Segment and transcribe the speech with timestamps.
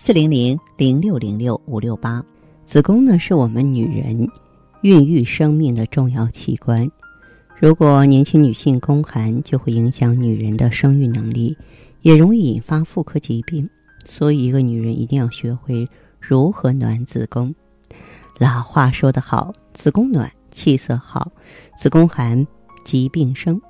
[0.00, 2.24] 四零零零六零六五六八，
[2.64, 4.26] 子宫呢是我们女人
[4.80, 6.88] 孕育生命的重要器官。
[7.58, 11.54] 如果年轻女性宫寒，就会影响女人的生育能力，
[12.00, 13.68] 也容易引发妇科疾病。
[14.08, 15.86] 所以，一个女人一定要学会
[16.18, 17.54] 如何暖子宫。
[18.38, 21.30] 老话说得好，子宫暖气色好，
[21.76, 22.46] 子宫寒
[22.82, 23.60] 疾病生。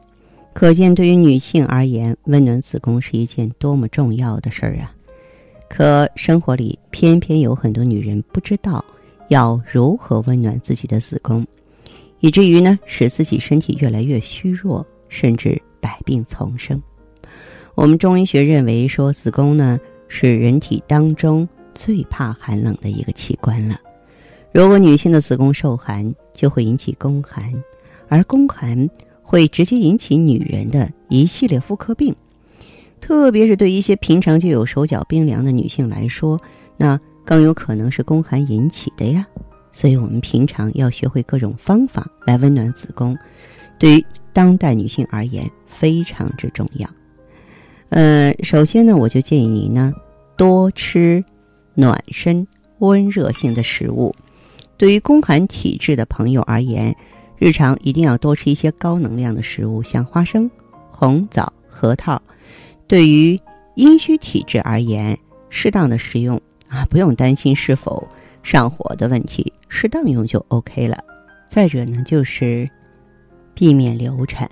[0.52, 4.94] 可见，对于女性而言，温暖子宫是一件多么重要的事儿啊！
[5.68, 8.84] 可生活里偏偏有很多女人不知道
[9.28, 11.46] 要如何温暖自己的子宫，
[12.20, 16.82] 以至于呢使自己身体越来越虚弱，甚至百病丛生。
[17.74, 23.78] 我们中医学认为说，子宫呢是人体当中最怕寒冷的一个器官了。
[24.50, 27.52] 如果女性的子宫受寒，就会引起宫寒，
[28.08, 28.88] 而宫寒
[29.22, 32.12] 会直接引起女人的一系列妇科病。
[33.00, 36.38] 特别是对一些平常就有手脚冰凉的女性来说，
[36.76, 39.26] 那更有可能是宫寒引起的呀。
[39.70, 43.16] 所以，我们平常要学会各种方法来温暖子宫，
[43.78, 46.88] 对于当代女性而言非常之重要。
[47.90, 49.92] 呃，首先呢，我就建议你呢
[50.36, 51.24] 多吃
[51.74, 52.46] 暖身、
[52.78, 54.14] 温热性的食物。
[54.76, 56.94] 对于宫寒体质的朋友而言，
[57.36, 60.50] 日常一定要多吃一些高能量的食物，像花生、
[60.90, 62.20] 红枣、核桃。
[62.88, 63.38] 对于
[63.74, 65.16] 阴虚体质而言，
[65.50, 68.08] 适当的食用啊，不用担心是否
[68.42, 71.04] 上火的问题，适当用就 OK 了。
[71.46, 72.68] 再者呢，就是
[73.54, 74.50] 避免流产，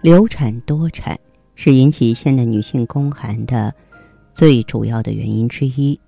[0.00, 1.18] 流产多产
[1.54, 3.72] 是引起现代女性宫寒的
[4.34, 5.98] 最主要的原因之一。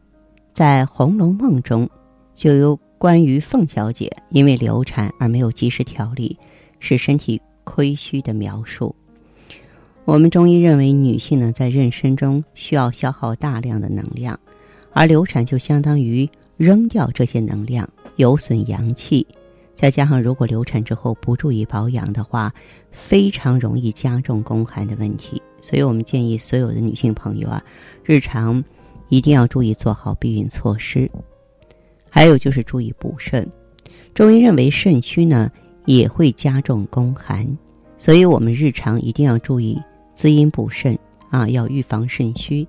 [0.52, 1.88] 在《红楼梦》中，
[2.34, 6.36] 就有关于凤小姐因为流产而没有及时调理，
[6.80, 8.94] 使身体亏虚的描述。
[10.06, 14.38] 我们中医认为，女性呢在妊娠中需要消耗大量的能量，
[14.92, 16.28] 而流产就相当于
[16.58, 19.26] 扔掉这些能量，有损阳气。
[19.74, 22.52] 再加上如果流产之后不注意保养的话，
[22.92, 25.40] 非常容易加重宫寒的问题。
[25.62, 27.62] 所以我们建议所有的女性朋友啊，
[28.04, 28.62] 日常
[29.08, 31.10] 一定要注意做好避孕措施。
[32.10, 33.50] 还有就是注意补肾，
[34.14, 35.50] 中医认为肾虚呢
[35.86, 37.46] 也会加重宫寒，
[37.96, 39.80] 所以我们日常一定要注意。
[40.14, 40.98] 滋阴补肾
[41.30, 42.66] 啊，要预防肾虚。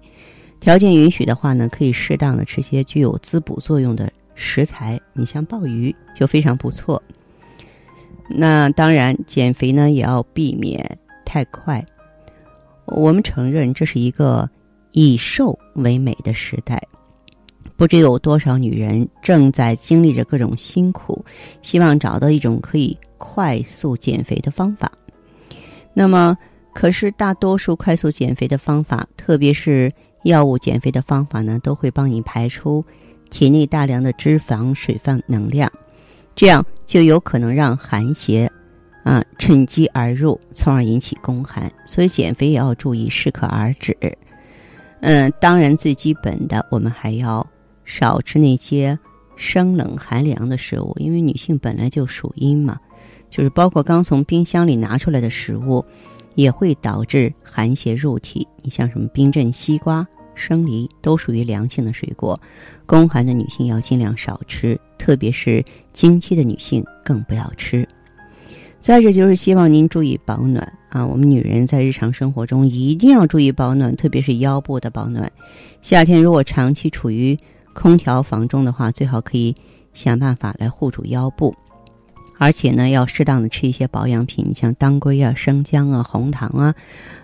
[0.59, 4.99] 条件允许的话呢，可以适当的吃些具有滋补作用的食材。
[5.13, 7.01] 你像鲍鱼就非常不错。
[8.27, 11.85] 那当然，减肥呢也要避免太快。
[12.85, 14.49] 我们承认这是一个
[14.93, 16.81] 以瘦为美的时代，
[17.75, 21.23] 不知有多少女人正在经历着各种辛苦，
[21.61, 24.91] 希望找到一种可以快速减肥的方法。
[25.93, 26.35] 那么。
[26.75, 29.89] 可是，大多数快速减肥的方法，特别是
[30.25, 32.83] 药物减肥的方法呢，都会帮你排出
[33.29, 35.71] 体内大量的脂肪、水分、能量，
[36.35, 38.51] 这样就有可能让寒邪
[39.03, 41.71] 啊趁机而入，从而引起宫寒。
[41.87, 43.97] 所以，减肥也要注意适可而止。
[44.99, 47.47] 嗯，当然，最基本的，我们还要
[47.85, 48.99] 少吃那些
[49.37, 52.77] 生冷寒凉的食物，因为女性本来就属阴嘛，
[53.29, 55.83] 就是包括刚从冰箱里拿出来的食物。
[56.35, 58.47] 也会导致寒邪入体。
[58.61, 62.39] 你像什么冰镇西瓜、生梨，都属于凉性的水果，
[62.85, 65.63] 宫寒的女性要尽量少吃，特别是
[65.93, 67.87] 经期的女性更不要吃。
[68.79, 75.31] 再者就是希望您注意保暖啊，我们女人在日常生活中一定要注意保暖，特别是腰部的保暖。
[75.81, 77.35] 夏天如果长期处于
[77.73, 79.55] 空调房中的话，最好可以
[79.93, 81.55] 想办法来护住腰部。
[82.37, 86.75] 而且呢，要适当的吃一些保养品，像当归啊、生姜啊、红糖啊，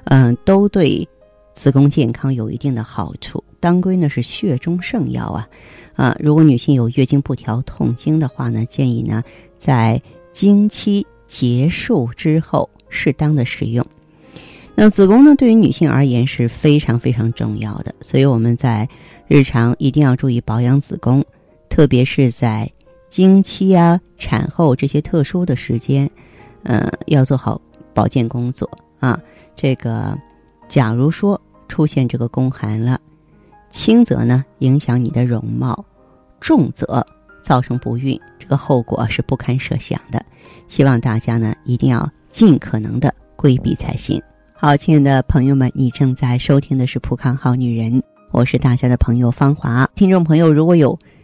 [0.05, 1.07] 嗯，都对
[1.53, 3.43] 子宫健康有一定的好处。
[3.59, 5.47] 当归呢是血中圣药啊，
[5.95, 9.21] 啊，如果女性有月经不调、痛经的话呢，建议呢
[9.57, 13.85] 在经期结束之后适当的使用。
[14.73, 18.87] 那子宫呢，对于女性而言是非常非常重要的，所以我们在
[19.27, 21.21] 日常一定要注意保养子宫，
[21.69, 22.71] 特别是在。
[23.11, 26.09] 经期啊，产后这些特殊的时间，
[26.63, 27.61] 嗯，要做好
[27.93, 28.67] 保健工作
[29.01, 29.19] 啊。
[29.53, 30.17] 这个，
[30.69, 32.97] 假如说出现这个宫寒了，
[33.69, 35.85] 轻则呢影响你的容貌，
[36.39, 37.05] 重则
[37.41, 40.25] 造成不孕，这个后果是不堪设想的。
[40.69, 44.21] 希望大家呢一定要尽可能的规避才行。
[44.53, 47.91] 好，亲爱的朋友们，你正在收听的是《普康好女人》，
[48.31, 49.85] 我是大家的朋友芳华。
[49.95, 50.97] 听众朋友，如果有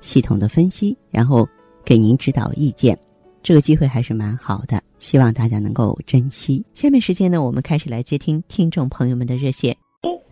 [0.00, 1.48] 系统的分析，然后
[1.84, 2.98] 给您指导意见。
[3.42, 6.62] 这个机会还是蛮好的，希望大家能够珍惜。
[6.74, 9.74] 下面时间呢，我们开始来接听听众朋友们的热线。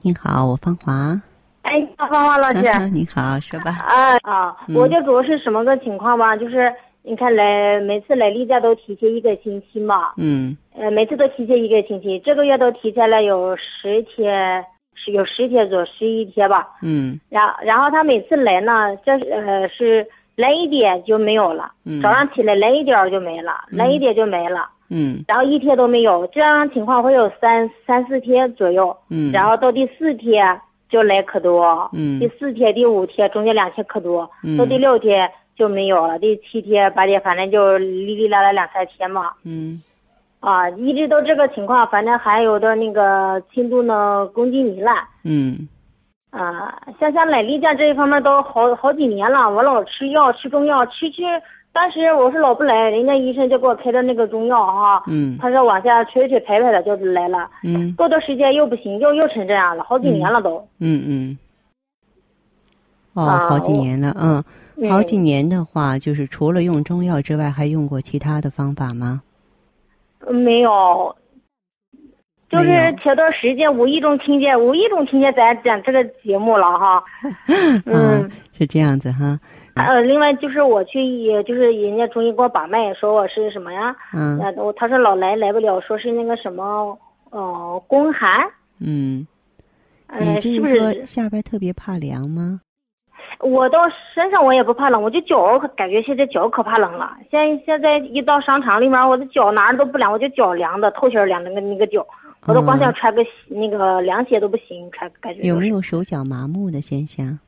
[0.03, 1.21] 你好，我芳华。
[1.63, 3.73] 哎，芳华老师，你好，说吧。
[3.73, 6.37] 啊啊，我就主要是什么个情况吧？
[6.37, 6.73] 就是
[7.03, 10.13] 你看来每次来例假都提前一个星期嘛。
[10.17, 10.57] 嗯。
[10.75, 14.63] 呃，每次都提前一个星期，这个月都提前了有十天，
[14.97, 16.69] 是有十天左右十一天吧。
[16.83, 17.21] 嗯。
[17.29, 20.05] 然然后他每次来呢，这呃是
[20.35, 21.71] 来一点就没有了。
[21.85, 22.03] 嗯。
[22.03, 24.69] 早上起来来一点就没了，来一点就没了。
[24.89, 25.23] 嗯。
[25.29, 28.97] 然后一天都没有，这样情况会有三三四天左右。
[29.11, 29.31] 嗯。
[29.31, 31.89] 然后到第四天就来可多。
[31.93, 32.19] 嗯。
[32.19, 34.29] 第四天、第五天中间两天可多。
[34.43, 34.57] 嗯。
[34.57, 39.33] 到第六天就没有了，第七天、八天反正就哩哩啦啦两三天嘛。
[39.45, 39.83] 嗯。
[40.47, 44.97] 啊，一直都这个情况，反正还有的那个轻度呢宫颈糜烂。
[45.25, 45.67] 嗯。
[46.31, 51.23] 啊，像像奶例假这一方面都好好几年了，我老吃药吃中药，吃吃，
[51.73, 55.03] 当时我是老不来，人家医生就给我开的那个中药哈。
[55.09, 55.37] 嗯。
[55.41, 57.51] 他说往下吹吹排排的就来了。
[57.65, 57.93] 嗯。
[57.97, 60.65] 过段时间又不行，又又成这样了，好几年了都。
[60.79, 61.39] 嗯嗯。
[63.15, 69.23] 哦，好几年了，嗯，好几年的话，就是除了用中药之外，还用过其他的方法吗？
[70.31, 71.15] 没有，
[72.49, 72.69] 就是
[73.03, 77.05] 前段时间无意中听见，无意中听见咱讲这个节目了哈。
[77.87, 79.39] 嗯，是这样子哈。
[79.75, 83.95] 呃，另外就是我去，也就是人家中医给我把脉，说我是什么呀？
[84.15, 84.39] 嗯。
[84.57, 86.99] 我他说老来来不了，说是那个什么，
[87.31, 88.49] 呃，宫寒。
[88.81, 89.27] 嗯。
[90.19, 92.61] 你，是不是说下边特别怕凉吗？
[93.41, 93.81] 我到
[94.15, 97.17] 身上我也不怕冷，我就脚感觉现在脚可怕冷了。
[97.31, 102.07] 现现在一到商场里面，我的脚哪儿都不凉，我就脚凉的，透心凉那个那个脚，
[102.47, 105.43] 我都光想穿个那个凉鞋都不行，穿感觉。
[105.43, 107.39] 有没有手脚麻木的现象？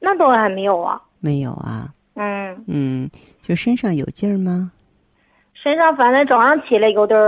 [0.00, 1.00] 那倒还没有啊。
[1.20, 1.88] 没有啊。
[2.14, 2.64] 嗯。
[2.66, 3.10] 嗯，
[3.42, 4.70] 就身上有劲儿吗？
[5.54, 7.18] 身上反正早上起来有点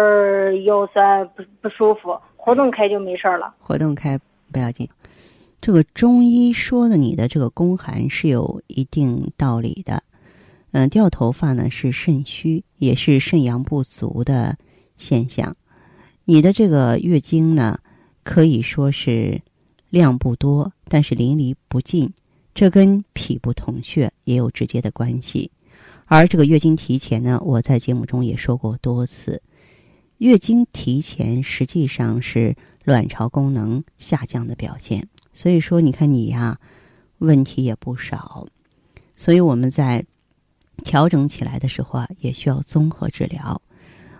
[0.64, 3.52] 腰酸不不舒服，活动开就没事了。
[3.58, 4.16] 活动开
[4.52, 4.88] 不要紧。
[5.60, 10.02] 这个中医说的你的这个宫寒是有一定道理的，
[10.70, 14.56] 嗯，掉头发呢是肾虚，也是肾阳不足的
[14.96, 15.56] 现象。
[16.24, 17.78] 你的这个月经呢
[18.22, 19.42] 可以说是
[19.90, 22.12] 量不多，但是淋漓不尽，
[22.54, 25.50] 这跟脾不统血也有直接的关系。
[26.06, 29.42] 而这个月经提前呢，我在节目中也说过多次，
[30.18, 35.08] 月经提前实际上是卵巢功能下降的表现。
[35.38, 36.58] 所以说，你看你呀，
[37.18, 38.44] 问题也不少，
[39.14, 40.04] 所以我们在
[40.82, 43.62] 调整起来的时候啊，也需要综合治疗。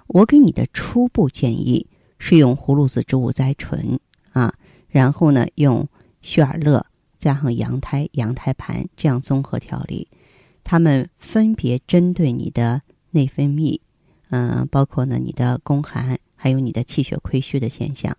[0.07, 1.89] 我给你的初步建议
[2.21, 3.99] 是用葫芦籽植物甾醇
[4.33, 4.55] 啊，
[4.87, 5.89] 然后呢用
[6.23, 6.87] 血尔乐
[7.19, 10.07] 加上羊胎羊胎盘这样综合调理，
[10.63, 13.81] 它们分别针对你的内分泌，
[14.31, 18.17] 嗯，包括呢你的宫寒，还有你的气血亏虚的现象。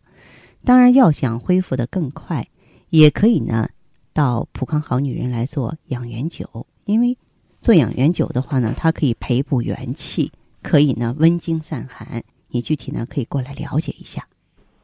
[0.65, 2.45] 当然，要想恢复的更快。
[2.89, 3.67] 也可以呢，
[4.13, 7.17] 到普康好女人来做养元灸，因为
[7.62, 10.31] 做养元灸的话呢，它可以培补元气，
[10.62, 12.24] 可以呢温经散寒。
[12.48, 14.27] 你具体呢可以过来了解一下，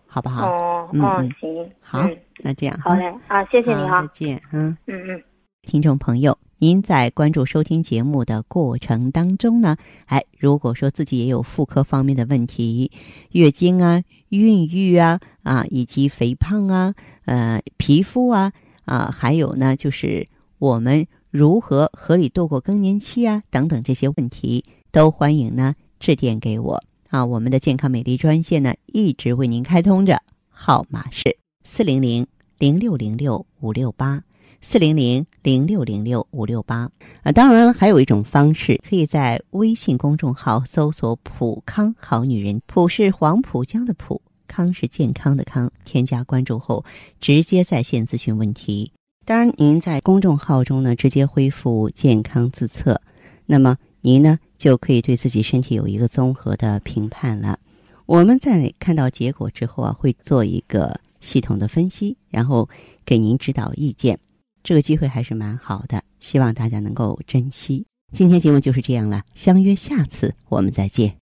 [0.06, 0.48] 好不好？
[0.48, 2.08] 哦，嗯嗯，行，好，
[2.44, 4.78] 那这样好嘞啊，谢谢你哈，再见，嗯。
[4.86, 5.24] 嗯嗯。
[5.64, 12.92] 听众朋友，您在关注收听节目的过程当中呢，哎，如果说自己也有妇科方面的问题，
[13.32, 16.96] 月经啊、孕育啊啊，以及肥胖啊、
[17.26, 18.54] 呃皮肤啊
[18.86, 20.26] 啊，还有呢就是
[20.58, 27.26] 我们如何合理度过更年期啊等等这些问题，都欢迎呢致电给我啊。
[27.26, 32.26] 我们的健康美丽专线呢一直为您开通着，号码是四零零
[32.58, 34.24] 零六零六五六八。
[34.68, 36.90] 四零零零六零六五六八
[37.22, 45.72] 啊，当然还有一种方式，可以在微信公众号搜索“普康好女人”，普是黄浦江的浦，康是健康的康。
[45.86, 46.84] 添加关注后，
[47.22, 48.92] 直接在线咨询问题。
[49.24, 53.00] 当然，您在公众号中呢，直接恢复健康自测，
[53.46, 57.60] 那么您呢就可以对自己身体有一个综合的评判了。
[58.08, 62.68] 我们在看到结果之后啊，会做一个系统的分析，然后
[63.06, 64.20] 给您指导意见。
[64.66, 67.86] 这个机会还是蛮好的，希望大家能够珍惜。
[68.12, 71.14] 今天节目就是这样了，相约下次我们再见。